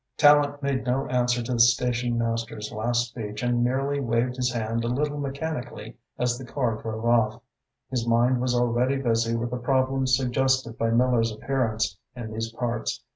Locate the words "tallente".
0.17-0.59